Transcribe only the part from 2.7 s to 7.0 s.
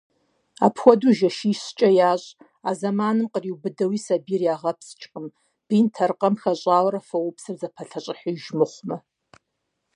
зэманым къриубыдэуи сабийр ягъэпскӀыркъым, бинт аркъэм хащӀэурэ